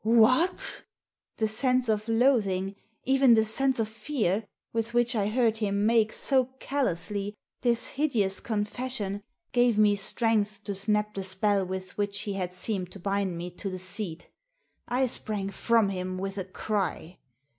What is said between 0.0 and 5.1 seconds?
"What!" The sense of loathing, even the sense of fear, with